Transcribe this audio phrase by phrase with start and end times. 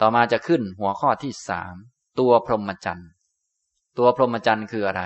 [0.00, 1.74] ต่อมาจะขึ้นหัวข้อที่สาม
[2.20, 3.08] ตัวพรหมจรรย์
[3.98, 5.02] ตัวพรหมจรรย์คืออะไร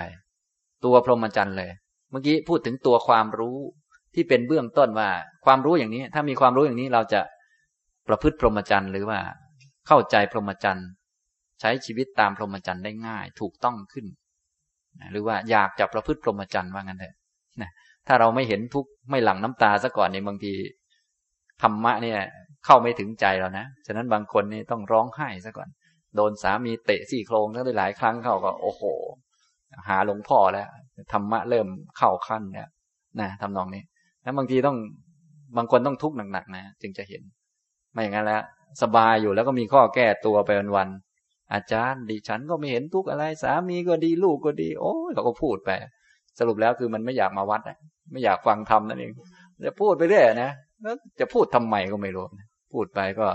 [0.85, 1.71] ตัวพรหมจรรย์เลย
[2.09, 3.57] เมื่อกี้พูดถึงตัวความรู้
[4.13, 5.09] ที่เป็นเบื้องต้นว่า
[5.45, 7.21] ความรู้อย่างนี้ ถ้ามีความรู้อย่างนี้เราจะ
[8.07, 9.19] ประพฤติพรหมจรรย์หรือว่า
[9.87, 10.87] เข้าใจพรหมจรรย์
[11.59, 14.05] ใช้ชีวิตตามพรหมจรรย์ได้ง่าย ถูกต้องขึ้น
[15.11, 17.15] หรือว่าอยากจะประพฤติพรหมจรรย์ว่างั้นเถอะ
[18.07, 20.53] ถ้าเราไม่เห็นทุกข์ไม่หลั่งน้ำตาซะก่อนในบางที
[21.61, 22.19] ธรรมะเนี่ย
[22.65, 25.69] เข้าไม่ถึงใจเรานะฉะนั้นบางคนนี่ต้องร้องไห้ซะก่อน
[26.15, 28.83] โดนสามีเตะสี่โครงทั้งหลายครั้งเขาก็โอ้โห
[29.87, 30.67] หาหลวงพ่อแล้ว
[31.13, 31.67] ธรรมะเริ่ม
[31.97, 32.69] เข้าขั้นแล้ว
[33.19, 33.83] นะทำนองนี้
[34.23, 34.77] แล้วบางทีต้อง
[35.57, 37.21] บางคนต้องทุกข์หนักๆนะจึงจะเห็น
[37.91, 38.43] ไม่อย่างนั้นแล้ว
[38.81, 45.69] สบายอยู่แล้วก็มีข้อแก้ตัวไปวันๆอาจารย์ดิฉันก็ไม่เห็นทุกข์อะไร สามีก็ดีลูกก็ดี โอ้เขาก็พูดไป
[46.39, 47.77] สรุปแล้วคือมันไม่อยากมาวัดนะ
[48.11, 49.11] ไม่อยากฟังธรรมนั่นเอง
[49.67, 52.25] จะพูดไปเรื่อยนะแล้วจะพูดทำไมก็ไม่รู้
[52.73, 53.27] พูดไปก็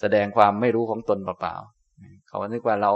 [0.00, 2.92] แสดงความไม่รู้ของตนเปล่าๆเขาคิดว่าเรา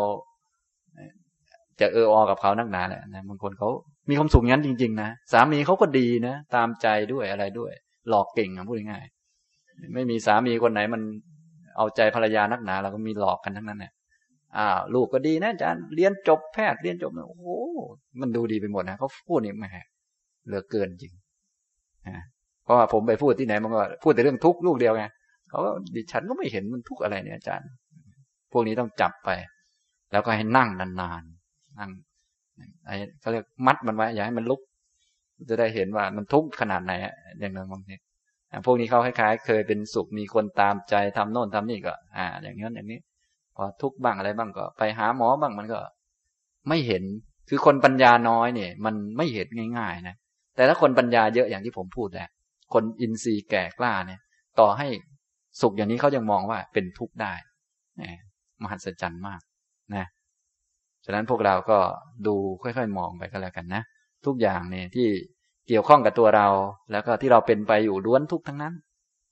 [1.80, 3.68] จะเอออกับเขานักหนาแหละนะบางคนเขา
[4.08, 7.72] มีความสุขงั้นจริง ๆ นะสามีเขาก็ดีนะตามใจด้วยอะไรด้วย
[8.08, 11.02] หลอกเก่งอะพูดง่ายๆไม่มีสามีคนไหนมัน
[11.76, 13.92] เอาใจภรรยานักหนาเราก็มีหลอกกันทั้งนั้นเนี่ย
[14.56, 17.48] อ้าลูกก็ดีนะอาจารย์เรียนจบแพทย์เรียนจบโอ้โห
[18.20, 19.66] มันดูดีไปหมดนะเขาพูดนี่แหม
[20.46, 21.12] เหลือเกินจริง
[22.64, 25.04] เพราะว่าผมไปพูดที่ไหนมันก็พูดแต่เรื่องทุกข์ลูกเดียวไง
[25.54, 27.68] เขาก็ดิฉันก็ไม่เห็นมันทุกข์อะไรเนี่ยอาจารย์
[28.52, 29.30] พวกนี้ต้องจับไป
[30.12, 31.90] แล้วก็ให้นั่งนานๆนั่ง
[32.86, 34.60] ไอ้เขาเรียกมัดมันไว้อย่าให้มันลุก
[35.50, 36.92] จะได้เห็นว่ามันทุกข์ขนาดไหน
[37.40, 37.94] อย่างนั้นบางที
[38.66, 42.98] พวกนี้เขาคล้ายๆเคยเป็นสุขมีคนตามใจทำโน่นทำนี่ก็ อ่า อย่างนี้อย่างนี้
[43.56, 45.78] พอทุกข์บ้างอะไรบ้างก็ ไปหาหมอบ้างมันก็
[46.68, 47.02] ไม่เห็น
[47.48, 49.46] คือคนปัญญาน้อยเนี่ย มันไม่เห็น
[49.78, 50.16] ง่ายๆนะ
[50.56, 52.28] แต่ถ้าคนปัญญาเยอะอย่างที่ผมพูดแหละ
[52.74, 54.20] คนอินทรีย์แก่กล้าเนี่ย
[54.60, 54.88] ต่อให้
[55.60, 57.32] สุขอย่างนี้เขายังมองว่าเป็นทุกข์ได้
[58.62, 59.40] มหัศจรรย์มาก
[59.94, 60.06] นะ
[61.04, 61.78] ฉะนั้นพวกเราก็
[62.26, 63.82] ดูค่อยๆ มองไปก็แล้วกันนะ
[64.26, 65.08] ทุกอย่างเนี่ยที่
[65.68, 66.48] เกี่ยวข้องกับตัวเรา
[66.92, 68.74] แล้วก็ที่เราเป็นไปอยู่ล้วนทุกทั้งนั้น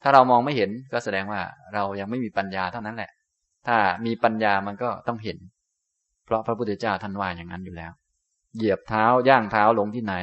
[0.03, 1.41] ถ้าเรามองไม่เห็นก็แสดงว่า
[1.75, 3.11] เรายังไม่มีปัญญาเท่านั้นแหละ
[3.66, 5.38] ถ้ามีปัญญามันก็ต้องเห็น
[6.25, 7.93] เพราะพระพุทธเจ้าท่านว่าอย่างนั้นอยู่แล้ว
[8.56, 10.15] เหยียบเท้าย่างเท้าลงที่ไหน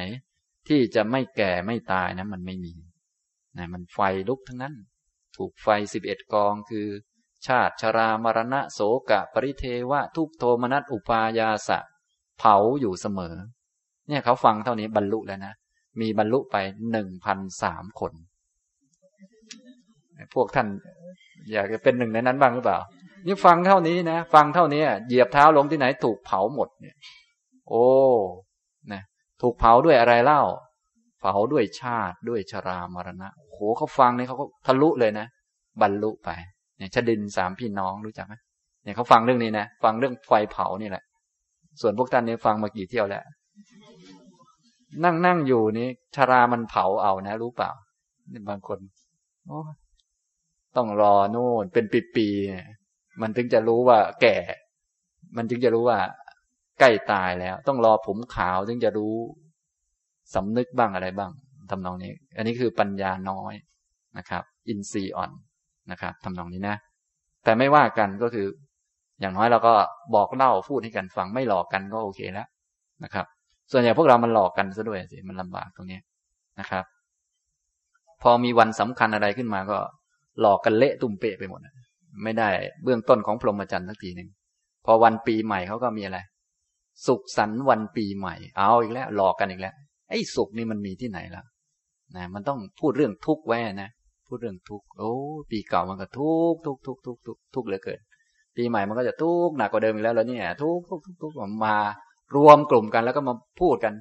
[0.68, 2.74] ที่จะไม่แก่ไม่ตายนะมันไม่มี
[3.58, 4.74] นะมันไฟลุกทั้งนั้น
[5.36, 6.86] ถูกไฟสิบเอ็ดกองคือ
[7.46, 8.80] ชาติชรามรณะโส
[9.10, 11.78] กะ ปริเทวะ ทุกโทมนัสอุปายาสะ
[12.38, 13.34] เผาอยู่เสมอ
[14.08, 15.54] เนี่ยเขาฟังเท่านี้บรรลุแล้วนะ
[16.00, 16.56] มีบรรลุไป
[16.90, 18.12] หนึ่งพันสามคน
[20.34, 20.66] พวกท่าน
[21.52, 22.78] อยากจะเป็นหนึ่งในนั้นบ้างหรือเปล่า
[23.26, 26.96] นี่ฟังเท่านี้นะ ฟังเท่านี้เหยียบเท้าลงที่ไหนถูกเผาหมดเนี่ย
[27.68, 27.86] โอ้
[28.92, 29.02] นะ
[29.40, 30.42] ถูกเผาด้วยอะไรเล่า
[31.20, 35.26] เผาด้วยชาติด้วยชรามรณะโหเขาฟังเนี่ยเขาก็ทะลุเลยนะ
[35.82, 36.30] บรรลุไป
[36.78, 38.34] เนี่ยชดินสามพี่น้องรู้จักไหม
[38.84, 41.04] เนี่ยเขาฟังเรื่องนี้นะฟังเรื่องไฟเผานี่แหละ
[41.80, 43.22] ส่วนพวกท่านเนี่ยฟังมากี่เที่ยวแล้ว
[45.04, 47.70] นั่งนั่งอยู่นี่ชารามันเผาเอานะ รู้เปล่า
[48.32, 48.78] นี่บางคน
[49.46, 49.60] โอ้
[50.76, 51.84] ต้องรอโน่นเป็น
[52.16, 54.36] ปีๆมันถึงจะรู้ว่าแก่
[55.36, 55.98] มันจึงจะรู้ว่า
[56.80, 59.14] ใกล้ตายแล้ว ต้องรอผมขาวถึงจะรู้
[60.34, 61.32] สำนึกบ้างอะไรบ้าง
[61.70, 63.54] ทำนองนี้ อันนี้คือปัญญาน้อย
[64.18, 65.30] นะครับ อินทรีย์อ่อน
[65.90, 66.76] นะครับทำนองนี้นะ
[67.44, 68.46] แต่ไม่ว่ากันก็คือ
[69.20, 69.74] อย่างน้อยเราก็
[70.14, 72.48] บอกเล่าพูดให้กันฟังไม่หลอกกันก็โอเคแล้ว
[73.04, 73.26] นะครับ
[73.72, 75.98] ส่วนใหญ่พวกเรามันหลอกกันซะด้วยสิมันลำบากตรงนี้
[76.60, 76.84] นะครับ
[78.22, 79.78] พอมีวันสำคัญอะไรขึ้นมาก็
[80.40, 81.60] หลอกกันเละตุ่มเปะไปหมด
[82.24, 82.48] ไม่ได้
[82.82, 84.28] เบื้องต้นของพรหมจรรย์สักทีหนึ่ง
[84.86, 86.18] พอวันปีใหม่เขาก็มีอะไร
[87.06, 89.74] สุขสันต์วันปีใหม่ เอาอีกแล้ว หลอกกันอีกแล้ว
[90.10, 91.42] ไอ้สุขนี่มันมีที่ไหนล่ะ
[92.16, 93.90] นะมันต้องพูดเรื่องทุกแว่นะ
[94.28, 95.12] พูดเรื่องทุกโอ้
[95.50, 98.00] ปีเก่ามันก็ทุกทุกทุกทุกทุกทุกเหลือเกิน
[98.56, 101.32] ปีใหม่มันก็จะทุกหนักกว่าเดิมอีกแล้วแล้วเนี่ยทุกข์ทุกทุก
[101.64, 101.76] มา
[102.36, 103.94] รวมกลุ่มกันแล้วก็มาพูดกัน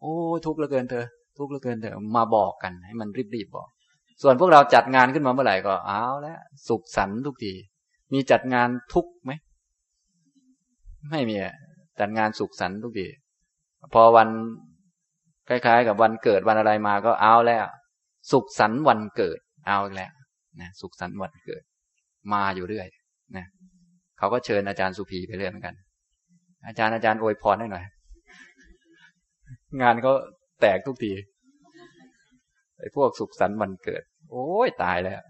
[0.00, 0.14] โอ้
[0.46, 1.06] ทุกเหลือเกินเธอ
[1.38, 3.68] ทุกเหลือเกินเธอมาบอกกันให้มันรีบๆบอก
[4.22, 7.52] ส่วนพวกเราจัดงานขึ้นมาเมื่อไหร่ก็เอาแล้วสุขสันต์ทุกที
[8.12, 9.32] มีจัดงานทุกไหม
[11.10, 11.36] ไม่มี
[12.00, 13.06] จัดงานสุขสันต์ทุกที
[13.92, 14.28] พอวัน
[15.52, 17.64] คล้ายๆ กับวันเกิดวันอะไรมาก็เอาแล้ว
[18.32, 20.12] สุขสันต์วันเกิด เอาแล้ว
[20.60, 21.62] นะสุขสันต์วันเกิด
[22.32, 22.88] มาอยู่เรื่อย
[23.36, 23.46] นะ
[24.18, 25.74] เขาก็เชิญอาจารย์สุภีไปเรื่อยเหมือนกัน
[26.66, 27.84] อาจารย์อาจารย์อวยพรให้หน่อย
[29.82, 30.12] งานก็
[30.60, 31.12] แตกทุกที
[32.78, 35.20] ไอ้พวกสุขสันต์วันเกิด โอ้ยตายแล้ว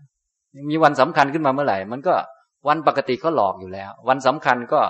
[0.70, 2.14] มีวันสำคัญขึ้นมาเมื่อไหร่ มันก็
[2.69, 4.80] วันปกติก็หลอกอยู่แล้ว วันสำคัญก็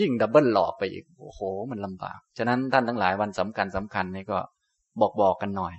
[0.00, 1.40] ยิ่งดับเบิลหลอกไปอีก โอ้โห
[1.70, 4.38] มันลำบาก ฉะนั้นท่านทั้งหลายวันสำคัญสำคัญนี่ก็
[5.00, 5.74] บอกบอกกันหน่อย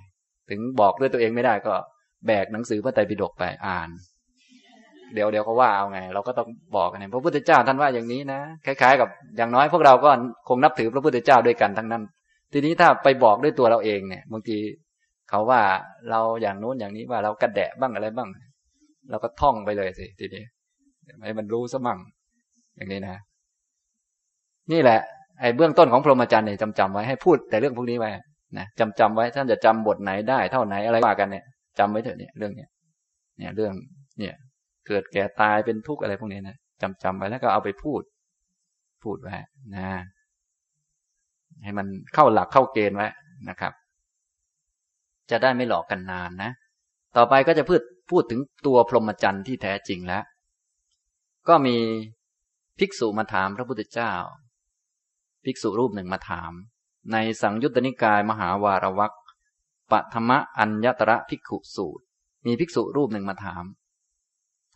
[0.50, 1.74] ถึงบอกด้วยตัวเองไม่ได้ก็
[2.26, 3.88] แบกหนังสือพระไตรปิฎกไปอ่าน
[5.14, 10.10] เดี๋ยวเดี๋ยวเขาว่าเอาไง เราก็ต้องบอกกันเพระพุทธเจ้าท่านว่าอย่างนี้นะคล้าย ๆ กับอย่างน้อยพวกเราก็
[10.48, 12.02] คงนับถือพระพุทธเจ้าด้วยกันทั้งนั้น
[12.52, 14.58] ทีนี้ถ้าไปบอกด้วยตัวเราเองเนี่ยบางที
[15.30, 15.60] เขาว่า
[16.10, 18.28] เราอย่างโน้นอย่างนี้ว่าเรากระแดะบ้างอะไรบ้าง
[19.10, 20.44] เราก็ท่องไปเลยสิทีนี้
[21.24, 21.98] ให้มันรู้ซะมั่ง
[22.76, 23.20] อย่างนี้นะ
[24.72, 25.00] นี่แหละ
[25.40, 28.10] ไอ้เบื้องต้นของพรหมจรรย์เนี่ยจำจำไว้ให้พูดแต่เรื่องพวกนี้ไว้
[28.58, 31.44] นะจำจำไว้ท่านจะจำบทไหนได้เท่าไหนอะไรว่ากันเนี่ย
[31.78, 32.68] จำไว้เถอะเนี่ยเรื่องเนี้ย
[33.38, 33.72] เนี่ยเรื่อง
[34.18, 34.34] เนี่ย
[34.86, 38.02] เกิดแก่ตายเป็นทุกข์อะไรพวกนี้นะจำจำไว้แล้วก็เอาไปพูด
[39.04, 39.36] พูดไว้
[39.76, 39.88] นะ
[41.62, 43.08] ให้มันเข้าหลักเข้าเกณฑ์ไว้
[43.48, 43.72] นะครับ
[45.30, 46.50] จะได้ไม่หลอกกันนานนะ
[47.16, 50.22] ต่อไปก็จะพูดพูดถึงตัวพรหมจรรย์ที่แท้จริงแล้ว
[51.48, 51.76] ก็มี
[52.78, 54.12] ภิกษุมาถามพระพุทธเจ้า
[55.44, 56.52] ภิกษุรูปหนึ่งมาถาม
[57.12, 59.14] ในสังยุตตนิกายมหาวารวัก
[59.90, 62.04] ปัทมะอัญญตระภิกขุสูตร
[62.44, 63.64] มีภิกษุรูปหนึ่งมาถาม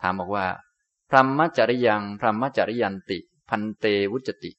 [0.00, 0.46] ถามบอกว่า
[1.10, 3.18] พรหมจริยังพรหมจริยันติ
[3.48, 4.52] พันเตวุจติ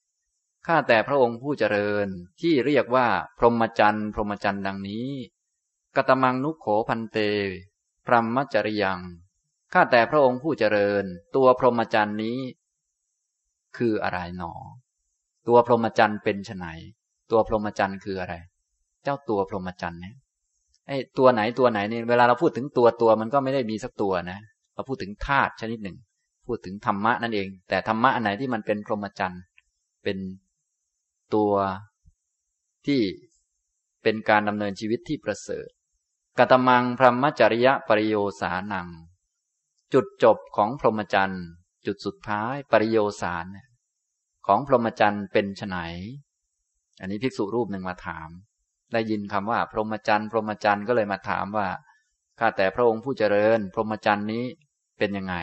[0.65, 2.07] ข้าแต่พระองค์ผู้เจริญ
[2.41, 3.07] ที่เรียกว่า
[3.37, 5.09] พรหมจรรย์พรหมจรรย์ดังนี้
[5.95, 7.17] กตมังนุโขพันเต
[8.05, 8.99] พรหมจริยัง
[9.73, 11.03] ข้าแต่พระองค์ผู้เจริญ
[11.35, 12.39] ตัวพรหมจรรย์นี้
[13.77, 14.53] คืออะไรหนอ
[15.47, 16.65] ตัวพรหมจรรย์เป็นไน
[17.31, 18.35] ตัวพรหมจรรย์คืออะไร
[19.03, 20.15] เจ้าตัวพรหมจรรย์เนี่ย
[20.87, 24.39] ไอ้ตัวไหนตัวไหนเนี่ยเวลาเราพูดถึงตัวตัวมันก็ไม่ได้มีสักตัวนะ
[24.75, 25.97] เราพูดถึงธาตุชนิดหนึ่ง
[26.47, 29.41] พูดถึงธรรมะนั่นเอง แต่ธรรมะอันไหนที่มันเป็นพรหมจรรย์
[30.03, 30.17] เป็น
[31.35, 31.53] ตัว
[32.85, 33.01] ที่
[34.03, 35.67] เป็นการดำเนินชีวิตที่ประเสริฐ
[36.37, 38.87] กตมังพรหมจริยปริโยสานัง
[39.93, 41.43] จุดจบของพรหมจรรย์
[41.85, 43.45] จุดสุดท้ายปริโยสาร
[44.47, 45.77] ของพรหมจรรย์เป็นไน
[47.01, 48.29] อันนี้ภิกษุรูปหนึ่งมาถาม
[48.93, 51.67] ได้ยินคำว่า พรหมจรรย์พรหมจรรย์ก็เลยมาถามว่า
[52.39, 54.45] ข้าแต่พระองค์ผู้เจริญ พรหมจรรย์นี้
[54.97, 55.35] เป็นยังไง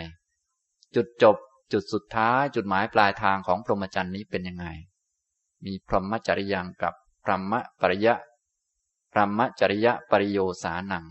[0.95, 1.37] จุดจบ
[1.73, 4.67] จุดสุดท้ายจุดหมายปลายทางของพรหมจรรย์นี้เป็นยังไง
[5.65, 6.95] มีพรหมจริยังกับ
[7.25, 8.15] พรหมปริยะ
[9.13, 11.05] พรหมจริยปริโยสานัง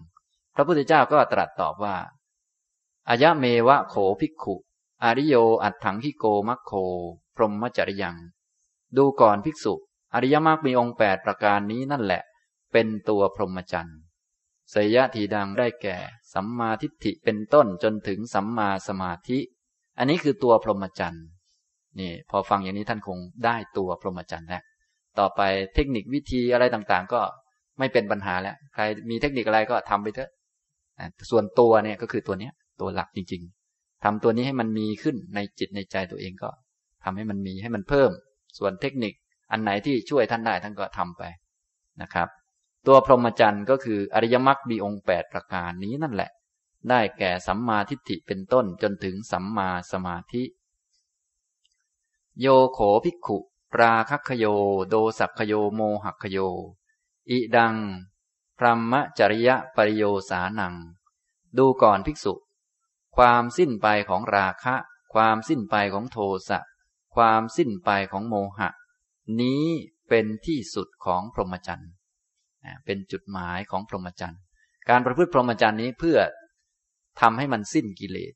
[0.55, 1.95] พระพุทธเจ้าก็ตรัสตอบว่า
[3.09, 4.55] อายะเมวะโขภิกขุ
[5.03, 6.71] อริโยอัตถังคิโกมัคโค
[7.35, 8.15] พรหมจริยัง
[8.97, 9.73] ดูก่อนภิกษุ
[10.13, 12.21] อริยมรรคมีองค์แปดประการนี้นั่นแหละ
[12.73, 13.99] เป็นตัวพรหมจรรย์
[14.73, 15.97] สยะทีดังได้แก่
[16.33, 19.39] สัมมาทิฏฐิเป็นต้นจนถึงสัมมาสมาธิ
[19.97, 21.25] อันนี้คือตัวพรหมจรรย์
[21.99, 24.63] นี่ พอฟังอย่างนี้ท่านคงได้ตัวพรหมจรรย์แล้ว
[25.19, 25.41] ต่อไป
[25.75, 27.21] เทคนิควิธีอะไรต่างๆ ก็
[27.79, 30.29] ไม่เป็นปัญหาแล้วใครมีเทคนิคอะไรก็ทำไปเถอะ
[31.29, 33.41] ส่วนตัวเนี่ยก็คือตัวเนี้ย ตัวหลักจริง
[33.73, 36.49] ๆทำตัวนี้ให้มันมีขึ้นในจิตในใจตัวเองก็
[37.03, 38.11] ทำให้มันมีให้มันเพิ่ม
[38.57, 39.13] ส่วนเทคนิค
[39.51, 41.23] อันไหนที่ช่วยท่านได้ท่านก็ทำไป
[42.01, 42.27] นะครับ
[42.87, 46.31] ตัวพรหมจรรย์ก็คืออริยมรรคมีองค์แปดประการนี้นั่นแหละ
[46.89, 50.43] ได้แก่สัมมาทิฏฐิเป็นต้นจนถึงสัมมาสมาธิ
[52.41, 53.37] โยโขภิกขุ
[53.73, 54.45] ปราคัคโย
[54.89, 56.37] โดสักโยโมหักโย
[57.29, 57.75] อิดัง
[58.57, 60.75] พรหมจริยปริโยสานัง
[61.57, 62.33] ดูก่อนภิกษุ
[63.15, 64.75] ความสิ้นไปของราคะ
[65.13, 66.17] ความสิ้นไปของโท
[66.49, 66.59] สะ
[67.15, 68.69] ความสิ้นไปของโมหะ
[69.41, 69.63] นี้
[70.09, 71.91] เป็นที่สุดของพรหมจรรย์
[72.85, 74.41] เป็นจุดหมายของพรหมจรรย์
[74.89, 76.17] การประพฤติพรหมจรรย์นี้เพื่อ
[77.21, 78.33] ทำให้มันสิ้นกิเลส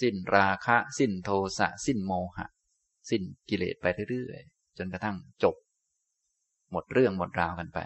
[0.00, 2.46] สิ้นราคะ สิ้นโทสะ สิ้นโมหะ
[3.10, 5.56] สิ้นกิเลสไปเรื่อยๆ จนกระทั่งจบ
[6.70, 7.78] หมดเรื่องหมดราวกันไป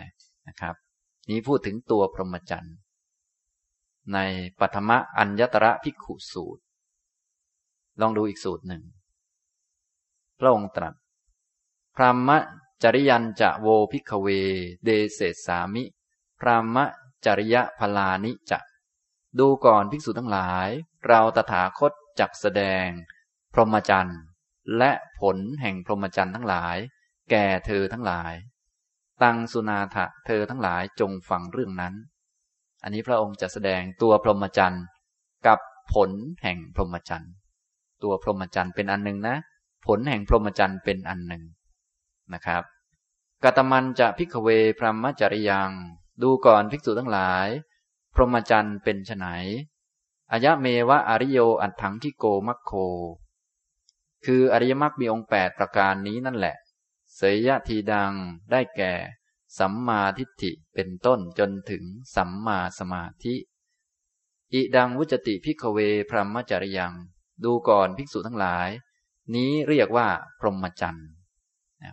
[0.48, 0.74] นะครับ
[1.30, 2.76] นี้พูดถึงตัวพรหมจรรย์
[4.14, 4.18] ใน
[4.60, 6.62] ปัทมะอัญญตระพิกขุสูตร
[8.00, 8.82] ลองดูอีกสูตรหนึ่ง
[10.40, 10.94] พระองค์ตรัส
[12.00, 12.30] พรหม
[12.82, 14.26] จริยันจะโวพิกเว
[14.84, 15.84] เดเสสามิ
[16.40, 16.76] พรหม
[17.24, 18.58] จริยพลานิจะ
[19.38, 20.68] ดูก่อนภิกษุทั้งหลาย
[21.06, 22.86] เราตถาคตจักแสดง
[23.52, 24.20] พรหมจรรย์
[24.78, 26.76] และผลแห่งพรหมจรรย์ทั้งหลาย
[27.30, 28.34] แก่เธอทั้งหลาย
[29.22, 31.94] ตังสุนาถะเธอทั้งหลายจงฟังเรื่องนั้น
[32.82, 34.84] อันนี้พระองค์จะแสดงตัวพรหมจรรย์
[35.46, 35.58] กับ
[35.92, 36.10] ผล
[36.42, 37.32] แห่งพรหมจรรย์
[38.02, 39.36] ตัวพรหมจรรย์เป็นอันหนึ่งนะ
[39.86, 41.44] ผลแห่งพรหมจรรย์เป็นอันหนึ่ง
[42.34, 42.62] นะครับ
[43.44, 45.70] กตมันจะพิกเวพรหมจริยัง
[46.22, 47.48] ดูก่อนภิกษุทั้งหลาย
[48.14, 49.26] พรหมจรรย์เป็นไฉน
[50.32, 52.72] อายะเมวะอริโยอัตถังทิโกมัคโค
[54.24, 56.56] คืออริยมรรคมีองค์แปดประการนี้นั่นแหละ
[57.14, 58.12] เสยยะทีดัง
[58.50, 58.94] ได้แก่
[59.58, 61.84] สัมมาทิฏฐิเป็นต้นจนถึง
[62.16, 63.34] สัมมาสมาธิ
[64.52, 66.92] อิดังวุจติพิกเวพรหมจริยัง
[67.44, 68.68] ดูก่อนภิกษุทั้งหลาย
[69.34, 70.08] นี้เรียกว่า
[70.40, 71.08] พรหมจรรย์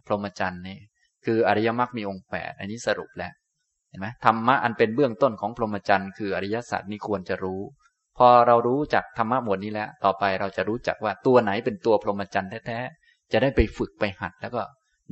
[0.06, 0.77] พรหมจรรย์นี่
[1.25, 3.34] คืออริยมรรคมีองค์แปดอันนี้สรุปแล้ว
[3.89, 7.62] เห็นไหมธรรมะอันเป็นเบื้องต้นของพรหมจรรย์คืออริยสัจนี้ควรจะรู้
[8.18, 14.62] พอเรารู้จักธรรมะหมวดนี้แล้ว ต่อไปเราจะรู้จักว่าตัวไหนเป็นตัวพรหมจรรย์แท้ๆจะได้ไปฝึกไปหัด แล้วก็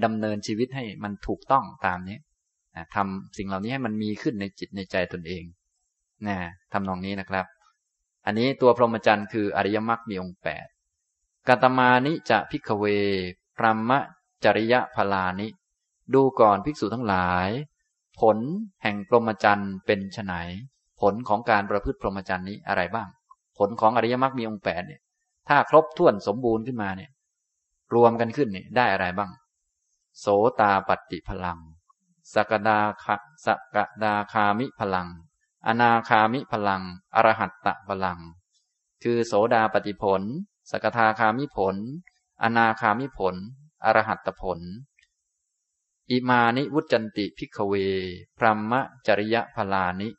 [0.03, 2.17] ดำเนินชีวิตให้มันถูกต้องตามนี้
[2.95, 5.43] ทำสิ่งเหล่านี้ให้มันมีขึ้นในจิตในใจตนเอง
[6.27, 6.37] นะ
[6.73, 7.45] ทำนองนี้นะครับ
[8.25, 10.67] อันนี้ตัวพรหมจรรย์คืออริยมรรคมีองค์แปด
[11.47, 12.85] กตมานิจะพิกเว
[13.57, 13.91] พรหม
[14.45, 15.47] จริยพลานิ
[16.13, 17.49] ดูก่อนภิกษุทั้งหลาย
[18.21, 18.37] ผล
[18.83, 20.33] แห่งพรหมจรรย์เป็นไน
[21.01, 23.09] ผลของการประพฤติพรหมจรรย์นี้อะไรบ้าง
[23.57, 25.01] ผลของอริยมรรคมีองค์แปดเนี่ย
[25.49, 27.11] ถ้าครบถ้วนสมบูรณ์ขึ้นมาเนี่ย
[27.95, 29.31] รวมกันขึ้นเนี่ยได้อะไรบ้าง
[30.19, 30.25] โส
[30.59, 31.59] ตาปัตติผลัง
[32.33, 33.05] สกทาค
[33.45, 35.07] สกทาคามิผลัง
[35.67, 36.83] อนาคามิผลัง
[37.15, 38.19] อรหัตตผลัง
[39.03, 40.21] คือโสดาปัตติผล
[40.71, 41.75] สกทาคามิผล
[42.43, 43.35] อนาคามิผล
[43.85, 44.59] อรหัตผล
[46.11, 47.73] อิมานิวุจจันติ ภิกขเว
[48.37, 48.73] พรหม
[49.07, 50.09] จริยผลานิ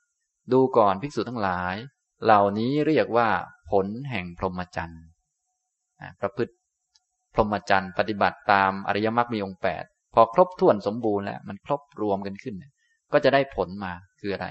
[0.52, 1.74] ดูก่อนภิกษุทั้งหลาย
[2.24, 3.28] เหล่านี้เรียกว่า
[3.70, 5.04] ผลแห่งพรหมจรรย์
[6.20, 6.54] ประพฤติ
[7.34, 12.54] พรหมจรรย์ปฏิบัติตามอริยมรรคมีองค์แปดพอครบถ้วนสมบูรณ์แล้ว มันครบรวมกันขึ้น
[13.12, 14.48] ก็จะได้ผลมาคืออะไร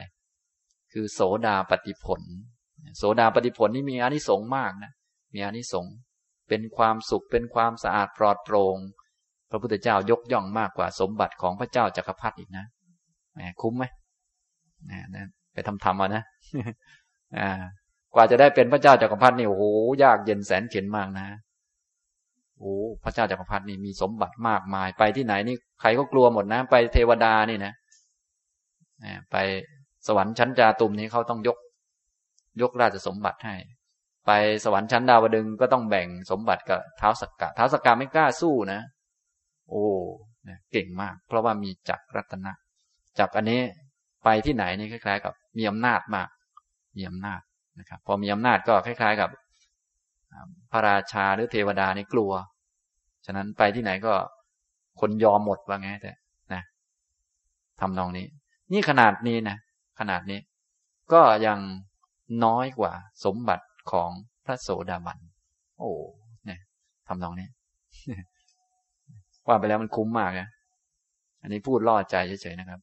[0.91, 2.21] คือโสดาปฏิผล
[2.97, 4.91] โสดาปฏิผลนี่มีอานิสงส์มากนะ
[5.33, 5.93] มีอานิสงส์
[6.49, 8.77] เป็นความสุขเป็นความสะอาดปลอดโปร่ง
[9.53, 12.65] พระพุทธเจ้ายกย่องมากกว่าสมบัติของพระเจ้าจักรพรรดิอีกนะ
[13.33, 13.83] แหมคุ้มไหม
[15.15, 16.23] นะไปทำธรรมเอานะ
[17.37, 17.49] อ่า
[18.13, 19.63] กว่าจะได้เป็นพระเจ้าจักรพรรดินี่โอ้โห
[20.03, 21.27] ยากเย็นแสนเข็นมากนะ
[22.59, 27.73] โอ้พระเจ้าจักรพรรดินี่มีสมบัติมากมาย ไปที่ไหนนี่ใครก็กลัวหมดนะ ไปเทวดานี่นะ
[29.31, 29.35] ไป
[30.07, 31.57] สวรรค์ชั้นจาตุมนี้เขาต้องยก
[32.61, 33.55] ยกราชสมบัติให้
[34.25, 34.31] ไป
[34.63, 38.79] สวรรค์ชั้นดาวดึงก็ต้องแบ่งสมบัติกับเท้าสักกะเท้าสักกะไม่กล้าสู้นะ
[39.69, 39.85] โอ้
[40.71, 42.51] เก่งมาก เพราะว่ามีจักรรัตนะ
[43.19, 43.61] จักอันนี้
[44.23, 46.29] ไปที่ไหนนี่คล้ายๆ กับมีอำนาจมาก
[46.97, 47.41] มีอำนาจ
[47.79, 49.29] นะครับ พอมีอำนาจก็คล้าย ๆ กับ
[50.71, 52.31] พระราชาหรือเทวดานี่กลัว
[53.25, 54.13] ฉะนั้นไปที่ไหนก็
[54.99, 56.13] คนยอมหมดว่าไงแต่
[56.53, 56.63] นะ
[57.81, 58.25] ทำนองนี้
[58.71, 59.57] นี่ขนาดนี้นะ
[59.99, 60.39] ขนาดนี้
[61.13, 61.59] ก็ยัง
[62.45, 62.93] น้อยกว่า
[63.25, 64.09] สมบัติของ
[64.45, 65.19] พระโสดาบัน
[65.79, 65.91] โอ้
[66.45, 66.59] เนี่ย
[67.07, 67.47] ทำนองนี้
[69.47, 70.47] ว่าไปแล้วมันคุ้มมากนะ
[71.41, 72.79] อันนี้พูดล่อใจเฉยๆนะครับ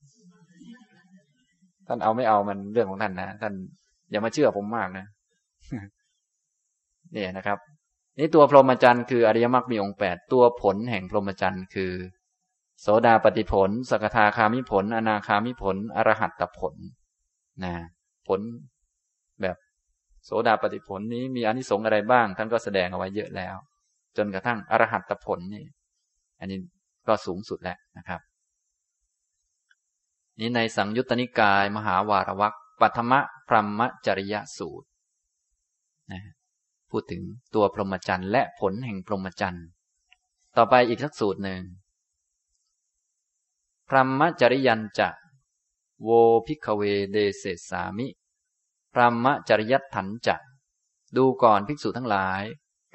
[1.86, 3.54] ท่านเอาไม่เอามันเรื่องของท่านนะท่าน
[4.10, 5.06] อย่ามาเชื่อผมมากนะ
[7.12, 7.58] เนี่ยนะครับ
[8.18, 11.92] นี่ตัวพรหมจรรย์คืออริยมรรคมีองค์แปดตัวผลแห่งพรหมจรรย์คือ
[12.80, 16.74] โสดาปฏิผล สกทาคามิผล อนาคามิผล อรหัตตผล
[17.64, 17.74] นะ
[18.28, 18.40] ผล
[19.42, 19.56] แบบ
[20.24, 23.56] โสดาปฏิผลนี้มีอนิสงส์อะไรบ้าง ท่านก็แสดงเอาไว้เยอะแล้ว
[24.16, 25.64] จนกระทั่งอรหัตตผลนี่
[26.40, 26.58] อันนี้
[27.08, 28.20] ก็สูงสุดแล้วนะครับ
[30.40, 34.88] นี้ในสังยุตตนิกาย มหาวารวักปัทมะพรหมจริยสูตร
[36.12, 36.22] นะ
[36.90, 37.22] พูดถึง
[37.54, 39.66] ตัวพรหมจรรย์และผลแห่งพรหมจรรย์
[40.56, 41.62] ต่อไปอีกสักสูตรหนึ่ง
[43.88, 45.08] พรหมจริยันจะ
[46.02, 46.08] โว
[46.46, 46.82] พิกเว
[47.12, 48.08] เดเสสามิ
[48.92, 50.36] พรหมจริยัตถันจะ
[51.16, 52.42] ดูก่อนภิกษุทั้งหลาย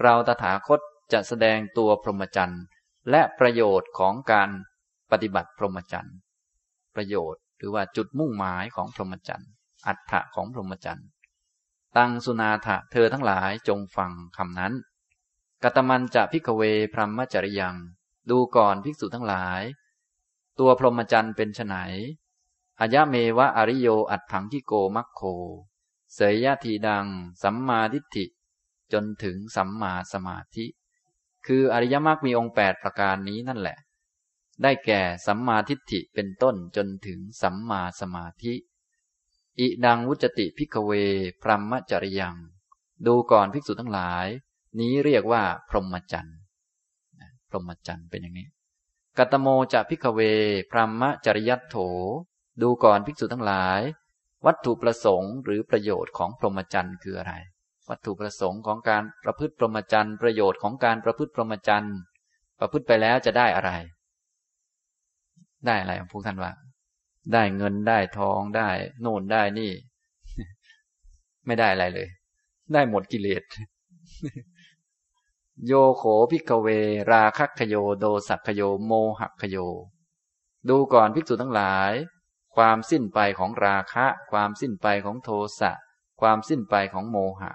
[0.01, 0.79] เราตถาคต
[1.13, 2.63] จะแสดงตัวพรหมจรรย์
[3.09, 4.49] และประโยชน์ของการ
[5.11, 6.17] ปฏิบัติพรหมจรรย์
[6.95, 9.51] ประโยชน์หรือว่าจุดมุ่งหมายของพรหมจรรย์
[9.87, 11.07] อัฏฐะของพรหมจรรย์
[11.97, 14.73] ตังสุนาถะเธอทั้งหลายจงฟังคำนั้น
[15.63, 16.61] กตมันจะพิกเว
[16.93, 17.75] พรหมจริยัง
[18.29, 19.61] ดูก่อนภิกษุทั้งหลาย
[20.59, 21.75] ตัวพรหมจรรย์เป็นไน
[22.79, 25.21] อายะเมวะอริโยอัตถังที่โกมัคโค
[26.13, 27.05] เสยยถีทัง
[27.43, 28.25] สัมมาทิฏฐิ
[28.93, 30.65] จนถึงสัมมาสมาธิ
[31.47, 33.77] คืออริยมรรคมีองค์แปดประการนี้นั่นแหละ
[34.63, 38.53] ได้แก่สัมมาทิฏฐิเป็นต้นจนถึงสัมมาสมาธิ
[39.59, 40.91] อิทังวุจจติ ภิกขเว
[41.41, 42.35] พรหมจริยัง
[43.07, 44.27] ดูก่อนภิกษุทั้งหลาย
[44.79, 46.37] นี้เรียกว่า พรหมจรรย์
[47.49, 48.47] พรหมจรรย์เป็นอย่างนี้
[49.17, 50.19] กตโมจ ภิกขเว
[50.71, 51.75] พรหมจริยัตโถ
[52.61, 53.79] ดูก่อนภิกษุทั้งหลาย
[54.45, 57.33] วัตถุประสงค์หรือประโยชน์ของพรหมจรรย์คืออะไร
[57.89, 61.97] วัตถุประสงค์ของการประพฤติพรหมจรรย์ ประโยชน์ของการประพฤติพรหมจรรย์
[62.59, 63.71] ประพฤติไปแล้วจะได้อะไร
[65.65, 66.51] ได้อะไรของพวกท่านว่า
[67.33, 68.69] ได้เงินได้ทองได้
[69.01, 69.71] โน่นได้นี่
[71.45, 72.07] ไม่ได้อะไรเลย
[72.73, 73.43] ได้หมดกิเลส
[75.65, 76.67] โยโขพิกเว
[77.11, 79.57] ราคัคโยโดสักขโยโมหักโย
[80.69, 81.91] ดูก่อนภิกษุทั้งหลาย
[82.55, 85.71] ความสิ้นไปของราคะ ความสิ้นไปของโทสะ
[86.21, 87.51] ความสิ้นไปของโมหะ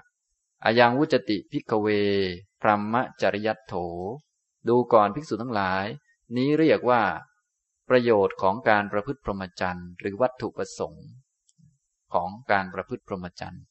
[0.63, 1.87] อายังวุจติพิกเว
[2.61, 3.73] พรหมจริยัตโถ
[4.67, 5.85] ดูก่อนภิกษุทั้งหลาย
[6.37, 7.01] นี้เรียกว่า
[7.89, 11.07] ประโยชน์ของการประพฤติพรหมจรรย์หรือวัตถุประสงค์
[12.13, 13.63] ของการประพฤติพรหมจรรย์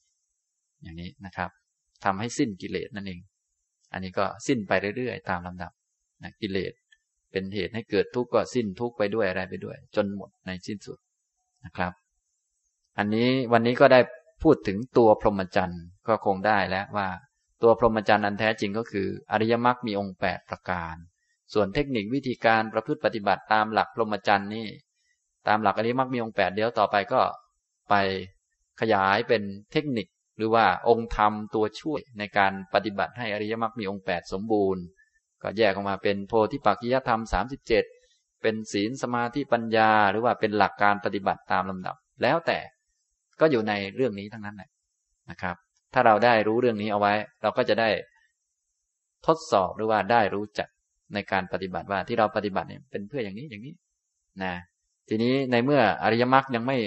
[0.82, 1.50] อย่างนี้นะครับ
[2.04, 3.20] ทำให้สิ้นกิเลสนั่นเอง
[3.92, 5.72] อันนี้ก็สิ้นไปเรื่อยๆ ตามลำดับ
[6.22, 6.72] นะกิเลส
[7.32, 10.98] เป็นเหตุให้เกิดทุกข์ก็สิ้นทุกข์ไปด้วยอะไรไปด้วย จนหมดในสิ้นสุด
[11.64, 11.92] นะครับ
[12.98, 14.00] อันนี้วันนี้ก็ได้
[14.42, 17.08] พูดถึงตัวพรหมจรรย์ก็คงได้แล้วว่า
[17.62, 20.96] ตัวพรหมจรรย์อันแท้จริงก็คือ อริยมรรคมีองค์แปดประการ
[21.54, 24.68] ส่วนเทคนิควิธีการประพฤติปฏิบัติตามหลักพรหมจรรย์นี่
[25.48, 27.20] ตามหลักอริยมรรคมีองค์แปดเดี๋ยวต่อไปก็
[27.90, 27.94] ไป
[28.80, 29.42] ขยายเป็น
[29.72, 30.06] เทคนิค
[30.36, 34.82] หรือว่าองค์ธรรมตัวช่วยในการปฏิบัติให้อริยมรรคมีองค์แปดสมบูรณ์
[35.42, 37.84] ก็แยกออกมาเป็นโพธิปักขิยธรรมสามสิบเจ็ด
[38.42, 42.58] เป็นศีลสมาธิปัญญา หรือว่าเป็นหลักการปฏิบัติตามลำดับ แล้วแต่
[43.40, 44.70] ก็อยู่ในเรื่องนี้ทั้งนั้นแหละ
[45.30, 45.56] นะครับ
[45.94, 47.88] ถ้าเราได้รู้เรื่องนี้เอาไว้ เราก็จะได้
[49.26, 50.68] ทดสอบหรือว่าได้รู้จัก
[51.14, 53.74] ในการปฏิบัติว่าที่เราปฏิบัติเนี่ยเป็นเพื่ออย่างนี้อย่างนี้
[54.42, 54.54] นะ
[55.08, 56.78] ทีนี้ในเมื่ออริยมรรคยังไม่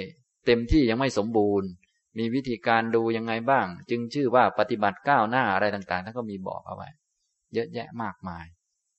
[0.45, 1.69] เต็มที่ยังไม่สมบูรณ์
[2.17, 6.89] มีวิธีการดูยังไงบ้าง จึงชื่อว่าปฏิบัติก้าวหน้าอะไรต่างๆท่านก็มีบอกเอาไว้
[7.53, 8.45] เยอะแยะมากมาย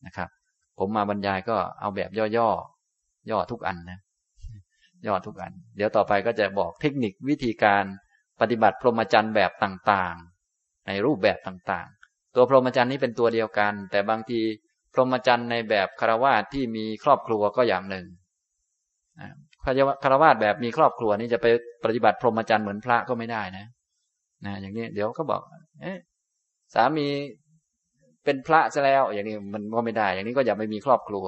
[0.06, 0.28] นะครับ
[0.78, 3.98] ผมมาบรรยายก็เอาแบบย่อๆย่อทุกอันนะ
[5.06, 7.84] ย่อทุกอัน เดี๋ยวต่อไปก็จะบอกเทคนิควิธีการ
[8.40, 14.40] ปฏิบัติพรหมจรรย์แบบต่างๆ ในรูปแบบต่างๆ ตัวพรหมจรรย์นี้เป็นตัวเดียวกัน แต่บางที
[14.94, 18.06] พรหมจรรย์ในแบบคารวะที่มีครอบครัวก็อย่างหนึ่ง
[20.02, 21.46] คารวะแบบมีครอบครัวนี่จะไป
[21.84, 23.66] ปฏิบัติพรหมจรรย์เหมือนพระก็ไม่ได้นะ
[24.46, 25.42] นะอย่างนี้เดี๋ยวก็บอก
[25.82, 25.98] เอ๊ะ
[26.74, 27.06] สามี
[28.24, 31.26] เป็นพระซะแล้ว อย่างนี้มันก็ไม่ได้ อย่างนี้ก็อย่าไปมีครอบครัว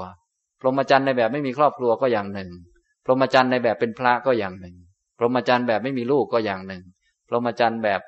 [0.61, 2.51] พรหมจรรย์ในแบบไม่มีครอบครัวก็อย่างหนึ่ง
[3.07, 4.77] พรหมจรรย์ในแบบเป็นพระก็อย่างหนึ่ง
[5.19, 6.83] พรหมจรรย์แบบไม่มีลูกก็อย่างหนึ่ง
[7.29, 8.01] พรหมจรรย์แบบ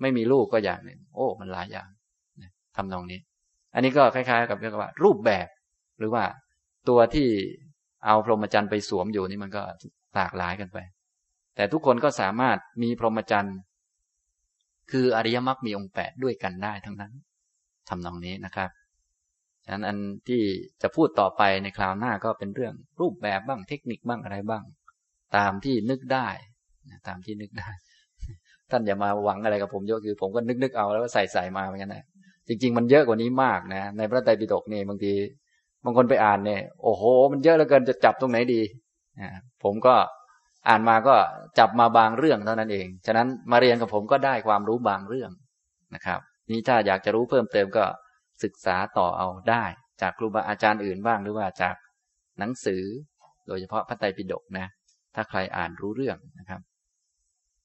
[0.00, 1.88] ไม่มีลูกก็อย่างหนึ่ง โอ้ มันหลายอย่าง
[2.76, 3.20] ทำนองนี้
[3.74, 5.46] อันนี้ก็คล้าย ๆ กับเรียกว่า รูปแบบ
[5.98, 6.24] หรือว่า
[6.88, 7.28] ตัวที่
[8.06, 9.62] เอาพรหมจรรย์ไปสวมอยู่นี่มันก็
[10.14, 10.78] หลากหลายกันไป
[11.56, 13.56] แต่ทุกคนก็สามารถมีพรหมจรรย์
[14.90, 17.12] คืออริยมรรคมีองค์แปดด้วยกันได้ทั้งนั้น
[17.88, 18.70] ทำนองนี้นะครับ
[19.70, 19.98] นั้นอัน
[20.28, 20.42] ที่
[20.82, 24.64] จะพูดต่อไปในคราวหน้าก็เป็นเรื่องรูปแบบบ้างเทคนิคบ้างอะไรบ้าง
[25.36, 26.28] ตามที่นึกได้
[27.08, 27.68] ตามที่นึกได้
[28.70, 32.04] ท่านอย่ามาหวังอะไรกับผมเยอะคือ ผมก็นึกนึกเอาแล้วก็ใส่ใส่มาเหมือนกันนะ
[32.48, 35.12] จริง ๆ มันเยอะกว่านี้มากนะในพระไตรปิฎกนี่บางที
[35.84, 38.62] บางคนไปอ่านเนี่ยโอ้โห มันเยอะเหลือเกินจะจับตรงไหนดี
[39.64, 39.94] ผมก็
[40.68, 41.14] อ่านมาก็
[41.58, 45.30] จับมาบางเรื่องเท่านั้นเอง ฉะนั้นมาเรียนกับผมก็ได้ความรู้บางเรื่อง
[45.94, 47.84] นะครับ นี่ถ้าอยากจะรู้เพิ่มเติมก็
[48.44, 49.64] ศึกษาต่อเอาได้
[50.00, 51.76] จากครูบาอาจารย์อื่นบ้างหรือว่าจาก
[52.38, 52.82] หนังสือ
[53.46, 54.66] โดยเฉพาะพระไตรปิฎกนะ
[55.14, 56.60] ถ้าใครอ่านรู้เรื่องนะครับ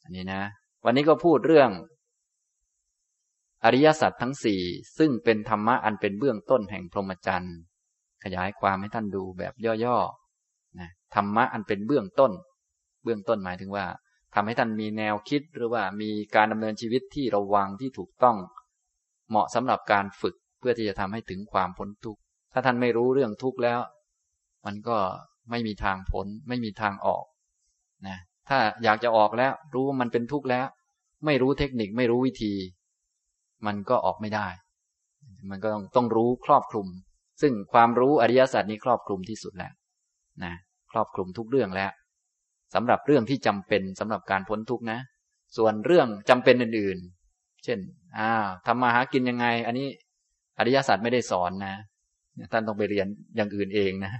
[0.04, 0.42] อันนี้นะ
[0.86, 1.70] วันนี้ก็พูดเรื่อง
[3.64, 4.62] อริยสัจทั้งสี่
[4.98, 7.58] ซึ่งเป็นธรรมะอันเป็นเบื้องต้นแห่งพรหมจรรย์
[8.24, 9.54] ขยายความให้ท่านดูแบบ
[9.86, 12.32] ย่อๆนะธรรมะอันเป็นเบื้องต้น
[13.04, 13.86] เบื้องต้นหมายถึงว่า
[14.34, 18.38] ทำให้ท่านมีแนวคิดหรือว่ามีการดำเนินชีวิตที่ระวังที่ถูกต้อง
[19.30, 22.22] เหมาะสำหรับการฝึก พื่อที่จะทำให้ถึงความพ้นทุกข์
[22.54, 23.80] ถ้าท่านไม่รู้เรื่องทุกข์แล้ว
[24.66, 24.98] มันก็
[25.50, 27.26] ไม่มีทางพ้นไม่มีทางออก
[28.08, 28.18] นะ
[28.50, 30.68] ถ้าอยากจะออกแล้ว รู้ว่ามันเป็นทุกข์แล้ว
[31.26, 32.54] ไม่รู้เทคนิคไม่รู้วิธี
[33.66, 34.48] มันก็ออกไม่ได้
[35.50, 36.88] มันก็ต้องต้องรู้ครอบคลุม
[37.42, 39.74] ซึ่งความรู้อริยสัจนี้ครอบคลุมที่สุดแล้ว
[40.44, 40.54] นะ
[40.92, 41.92] ครอบคลุมทุกเรื่องแล้ว
[42.74, 45.00] สำหรับเรื่องที่จำเป็นสำหรับการพ้นทุกข์นะ
[45.58, 46.98] ส่วนเรื่องจำเป็นอื่น
[47.32, 47.80] ๆ เช่น
[48.18, 49.88] อ้าวทำมาหากินยังไง อันนี้
[50.60, 51.74] อริยศาสัจไม่ได้สอนนะ
[52.52, 54.12] ท่านต้องไปเรียนอย่างอื่นเองนะ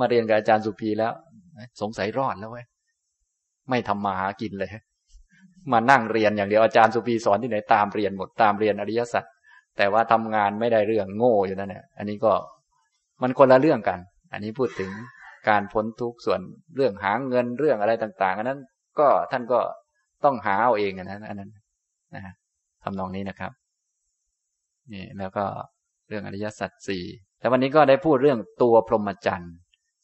[0.00, 1.12] มาเรียนกับอาจารย์สุภีแล้ว
[1.80, 2.66] สงสัยรอดแล้วเว้ย
[3.70, 4.70] ไม่ทำมาหากินเลย
[5.72, 9.24] มานั่งเรียนอย่างเดียวอาจารย์สุภีสอนที่ไหนตามเรียนหมดตามเรียนอริยสัจ
[9.76, 12.32] แต่ว่าทำงานไม่ได้เรื่องโง่อยู่นั่นแหละอันนี้ก็
[13.22, 13.98] มันคนละเรื่องกัน
[14.32, 14.90] อันนี้พูดถึง
[15.48, 16.40] การพ้นทุกข์ส่วน
[16.76, 18.60] เรื่องหาเงินเรื่องอะไรต่างๆอันนั้น
[18.98, 19.60] ก็ท่านก็
[20.24, 21.50] ต้องหาเอาเองนะอันนั้น
[22.14, 22.22] นะ
[22.84, 23.52] ทำนองนี้นะครับ
[24.92, 25.44] นี่แล้วก็
[26.08, 27.04] เรื่องอริยสัจสี่
[27.38, 29.54] แต่วันนี้ก็ได้พูดเรื่องตัวพรหมจรรย์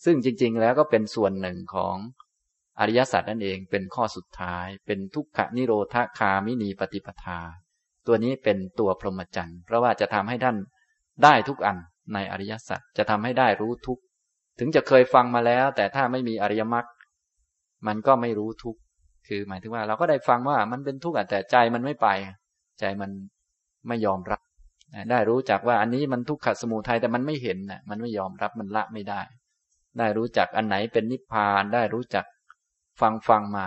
[0.05, 1.97] ซึ่งจริง ๆ แล้วก็เป็นส่วนหนึ่งของ
[2.81, 7.41] อริยสัจนั่นเองเป็นข้อสุดท้าย เป็นทุกขนิโรธคามินีปฏิปทา
[8.07, 10.57] ตัวนี้เป็นตัวพรหมจรรย์เพราะว่าจะทำให้ท่าน
[11.25, 11.77] ได้ทุกอัน
[12.15, 13.99] ในอริยสัจจะทำให้ได้รู้ทุก
[14.59, 16.87] ถึงจะเคยฟังมาแล้ว แต่ถ้าไม่มีอริยมรรค
[17.87, 18.77] มันก็ไม่รู้ทุก
[19.29, 22.09] คือหมายถึงว่า เราก็ได้ฟังว่ามันเป็นทุกข์แต่ใจมันไม่ไป
[22.81, 23.11] ใจมัน
[23.89, 24.38] ไม่ยอมรับ
[25.11, 29.21] ได้รู้จักว่าอันนี้มันทุกขสมุทัยแต่มันไม่เห็นนะมันไม่ยอมรับมันละไม่ได้
[29.99, 32.25] ได้รู้จักอันไหนเป็นนิพพานได้รู้จัก
[33.01, 33.67] ฟังฟังมา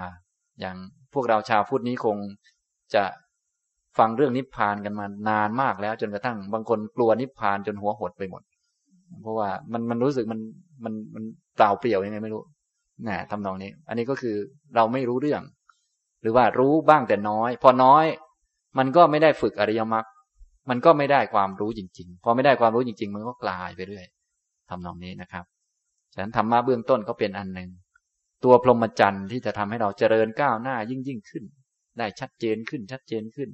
[0.60, 0.76] อย่าง
[1.14, 2.18] พวกเราชาวพุทธนี้คง
[2.96, 3.04] จะ
[3.98, 8.42] ฟังเรื่องนิพพานกันมานานมากแล้ว จนกระทั่งบางคนกลัวนิพพานจนหัวหดไปหมด
[9.22, 10.40] เพราะว่ามันมันรู้สึกมัน
[10.84, 11.24] มันมัน
[11.56, 12.44] เปล่าเปลี่ยวยังไงไม่รู้
[13.08, 14.36] น่ทำนองนี้ อันนี้ก็คือ
[14.76, 15.42] เราไม่รู้เรื่อง
[16.22, 18.06] หรือว่ารู้บ้างแต่น้อย พอน้อย
[18.78, 20.06] มันก็ไม่ได้ฝึกอริยมรรค
[20.70, 24.06] มันก็ไม่ได้ความรู้จริง ๆ พอไม่ได้ความรู้จริง ๆ มันก็กลายไปเรื่อย
[24.70, 25.46] ทำนองนี้นะครับ
[26.14, 27.70] ฉะนั้นธรรมะเบื้องต้นก็เป็นอันหนึ่ง
[28.44, 31.44] ตัวพรหมจรรย์ที่จะทำให้เราเจริญก้าวหน้ายิ่งยิ่งขึ้น
[31.98, 33.50] ได้ชัดเจนขึ้นชัดเจนขึ้น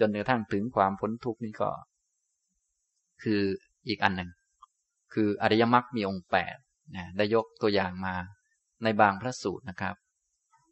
[0.00, 1.70] จนกระทั่งถึงความพ้นทุกข์นี้ก็
[3.22, 3.42] คือ
[3.88, 4.30] อีกอันหนึ่ง
[5.12, 6.56] คืออริยมรรคมีองค์แปด
[6.96, 8.14] นะได้ยกตัวอย่างมา
[8.82, 9.96] ในบางพระสูตรนะครับ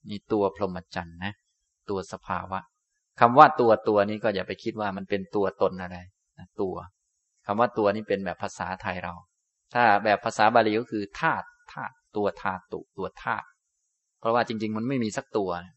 [0.09, 1.33] นี่ตัวพรหมจรรย์นะ
[1.91, 2.59] ตัวสภาวะ
[3.21, 5.97] คำว่าตัวตัวนี้ก็อย่าไปคิดว่ามันเป็นตัวตนอะไร
[6.39, 6.75] นะตัว
[7.47, 9.15] คำว่าตัวนี้เป็นแบบภาษาไทยเรา
[9.75, 12.63] ถ้าแบบภาษาบาลีก็คือธาตุธาตุตัวธาตุ
[12.99, 13.47] ตัวธาตุ
[14.21, 15.75] เพราะว่าจริง ๆ มันไม่มีสักตัวนะ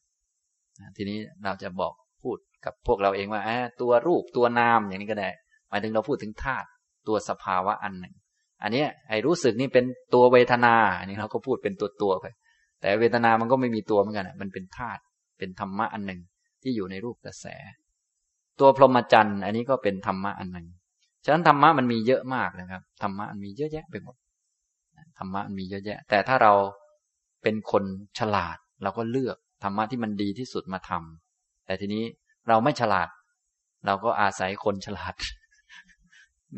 [0.97, 3.41] ทีนี้เราจะบอกพูดกับพวกเราเองว่า
[3.81, 5.29] ตัวรูปตัวนามอย่างนี้ก็ได้
[5.69, 6.67] หมายถึงเราพูดถึงธาตุ
[7.07, 8.13] ตัวสภาวะอันหนึ่ง
[8.63, 12.25] อันนี้ไอ้รู้สึกนี่เป็นตัวเวทนาอันนี้เราก็พูดเป็นตัวตัวไป
[12.81, 15.01] แต่เวทนามันก็ไม่มีตัวเหมือนกันมันเป็นธาตุ
[15.37, 16.19] เป็นธรรมะอันหนึ่ง
[16.61, 17.45] ที่อยู่ในรูปกระแส
[18.59, 20.67] ตัวพรหมจรรย์อันนี้ก็เป็นธรรมะอันหนึ่ง
[21.25, 24.15] ฉะนั้นธรรมะมันมีเยอะมากนะครับธรรมะมันมีเยอะแยะไปหมด
[25.17, 26.53] ธรรมะมันมีเยอะแยะ แต่ถ้าเรา
[27.43, 27.83] เป็นคน
[28.19, 32.03] ฉลาดเราก็เลือกธรรมะที่มันดีที่สุดมาทำแต่ทีนี้
[32.47, 33.07] เราไม่ฉลาด
[33.85, 35.13] เราก็อาศัยคนฉลาด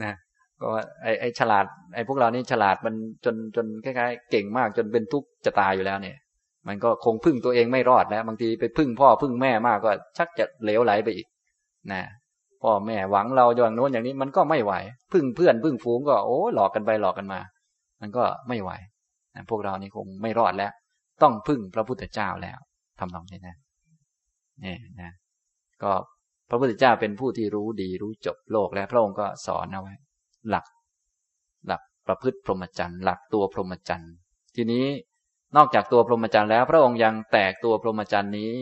[0.03, 0.13] นะ
[0.61, 0.67] ก็
[1.03, 6.17] ไอ้ไอ้ฉลาดไอ้พวกเรานี่ฉลาดมันจนจนคล้ายๆเก่งมากจนเป็นทุกข์จะตายอยู่แล้วเนี่ย
[6.67, 11.27] มันก็คงพึ่งตัวเองไม่รอดแล้วบางทีไปพึ่งพ่อพึ่งแม่มากก็ ชักจะเหลวไหลไปอีก
[11.91, 12.01] นะ
[12.63, 14.73] พ่อแม่หวังเราอย่างโน้นอย่างนี้มันก็ไม่ไหว
[15.13, 17.39] พึ่งเพื่อนพึ่งฝูงก็โอ้หลอกกันไปหลอกกันมา
[18.01, 18.71] มันก็ไม่ไหว
[19.35, 20.71] นะพวกเรานี่คงไม่รอดแล้ว
[21.21, 22.57] ต้องพึ่งพระพุทธเจ้าแล้ว
[22.99, 23.55] ทำนองนี้นะ
[24.63, 25.11] นี่นะ
[25.83, 25.91] ก็
[26.49, 29.95] พระพุทธเจ้าเป็นผู้ที่รู้ดีรู้จบโลกแล้วพระองค์ก็สอนเอาไว้
[30.49, 30.65] หลัก
[31.67, 34.13] หลักประพฤติพรหมจรรย์หลักตัวพรหมจรรย์
[34.55, 34.85] ทีนี้
[35.57, 38.53] นอกจากตัวพรหมจรรย์แล้ว พระองค์ยังแตกตัวพรหมจรรย์นี้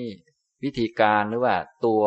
[0.64, 2.02] วิธีการหรือว่าตัว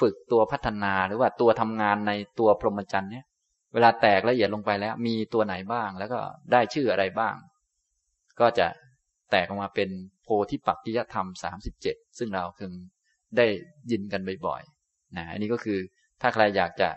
[0.00, 3.24] ฝึกตัวพัฒนาหรือว่าตัวทำงานในตัวพรหมจรรย์เนี่ย
[3.72, 6.20] เวลาแตกละเอียดลงไปแล้ว มีตัวไหนบ้าง แล้วก็
[6.52, 7.34] ได้ชื่ออะไรบ้าง
[8.40, 8.66] ก็จะ
[9.30, 9.90] แตกออกมาเป็น
[10.22, 12.72] โพธิปักจิยธรรมสามสิบเจ็ดซึ่งเราคึง
[13.36, 13.46] ได้
[13.90, 15.78] ยินกันบ่อยๆนะอันนี้ก็คือ
[16.22, 16.88] ถ้าใครอยากจะ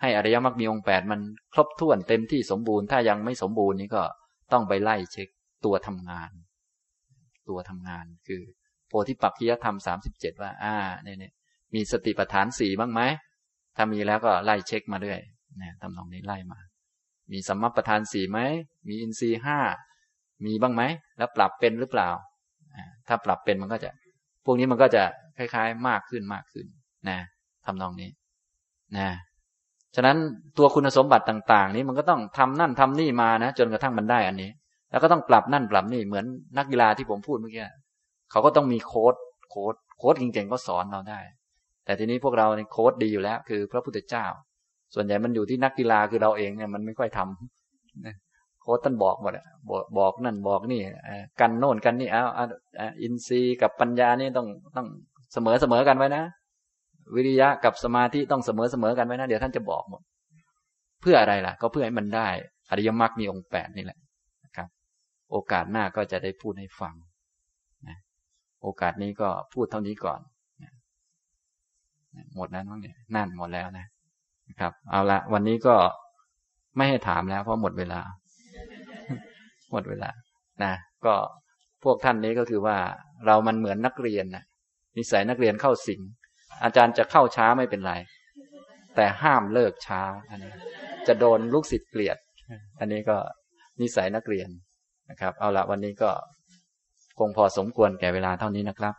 [0.00, 1.20] ให้อริยมรรคมีองค์แปดมัน
[1.54, 4.02] ครบถ้วนเต็มที่สมบูรณ์ถ้ายังไม่สมบูรณ์นี้ก็
[4.52, 5.28] ต้องไปไล่เช็ค
[5.64, 6.30] ตัวทำงาน
[7.48, 8.42] ตัวทำงาน คือ
[8.88, 11.32] โพธิปักจิยธรรมสามสิบเจ็ดว่า อ่าเนี่ย
[11.74, 13.00] มีสติปัฏฐานสี่บ้างไหม
[13.76, 15.18] ถ้ามีแล้วก็ไล่เช็คมาด้วย
[15.60, 16.58] นะทำตรงนี้ไล่มา
[17.32, 18.40] มีสัมมาประธานสี่ไหม
[18.88, 19.58] มีอินทรีห้า
[20.44, 20.82] มีบ้างไหม
[21.18, 22.08] แล้วปรับเป็นหรือเปล่า
[23.08, 23.90] ถ้าปรับเป็นมันก็จะ
[24.44, 25.02] พวกนี้มันก็จะ
[25.38, 26.66] คล้ายๆ มากขึ้นมากขึ้น
[27.08, 27.18] นะ
[27.66, 28.10] ทำนองนี้
[28.96, 29.08] นะ
[29.94, 30.16] ฉะนั้น
[30.58, 34.50] ตัวคุณสมบัติต่าง ๆ นี้มันก็ต้องทำนั่นทำนี่มานะ จนกระทั่งมันได้อันนี้
[34.90, 36.24] แล้วก็ต้องปรับนั่นปรับนี่เหมือน
[36.58, 37.64] นักกีฬาที่ผมพูดเมื่อกี้
[38.30, 39.14] เขาก็ต้องมีโค้ด
[39.50, 41.20] โค้ดโค้ดเก่งๆก็สอนเราได้
[41.84, 44.24] แต่ทีนี้พวกเราในโค้ดดีอยู่แล้ว คือพระพุทธเจ้า
[44.94, 49.46] ส่วนใหญ่มันอยู่ที่นักกีฬาคือเราเองเนี่ยมันไม่ค่อยทำโค้ดท่านบอกหมดอะ
[49.98, 50.80] บอกนั่นบอกนี่
[51.40, 52.24] กันโน่นกันนี่เอา
[53.02, 54.46] อินทรีย์กับปัญญานี่ต้อง
[54.76, 54.86] ต้อง
[55.32, 56.24] เสมอเสมอกันไว้นะ
[57.14, 60.00] วิริยะกับสมาธิต้องเสมอเสมอกันไว้นะเดี๋ยวท่านจะบอกหมด
[61.00, 62.28] เพื่ออะไรล่ะ ก็เพื่อให้มันได้
[62.70, 63.98] อริยมรรคมีองค์แปดนี่แหละ
[65.30, 66.94] โอกาสหน้าก็จะได้พูดให้ฟัง
[67.88, 67.96] นะ
[68.62, 70.20] โอกาสนี้ก็พูดเท่านี้ก่อน
[72.36, 73.86] หมดแล้วน้องเนี่ยนั่นหมดแล้วนะ
[74.48, 75.76] นะครับ เอาละวันนี้ก็
[76.76, 78.00] ไม่ให้ถามแล้ว เพราะหมดเวลา
[79.72, 80.10] หมดเวลา
[80.64, 80.72] นะ
[81.06, 81.14] ก็
[81.84, 82.76] พวกท่านนี้ก็คือว่า
[83.26, 84.44] เรามันเหมือนนักเรียนนะ
[84.98, 86.00] นิสัยนักเรียนเข้าสิง
[86.64, 87.94] อาจารย์จะเข้าช้าไม่เป็นไร
[88.96, 90.52] แต่ห้ามเลิกช้าอันนี้
[91.06, 92.18] จะโดนลูกศิษย์เกลียด
[92.80, 93.16] อันนี้ก็
[93.80, 94.48] นิสัยนักเรียน
[95.10, 96.10] นะครับ เอาละวันนี้ก็
[97.18, 98.94] คงพอสมควรแก่เวลาเท่านี้นะครับ